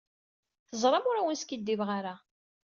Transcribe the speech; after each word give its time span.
Teẓṛam 0.69 1.05
ur 1.09 1.17
awen-skiddibeɣ 1.17 1.89
ara. 1.97 2.15